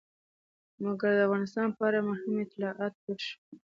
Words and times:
مګر 0.83 1.11
د 1.15 1.19
افغانستان 1.27 1.67
په 1.77 1.81
اړه 1.87 1.99
مهم 2.09 2.33
اطلاعات 2.45 2.93
پټ 3.03 3.19
شول. 3.27 3.43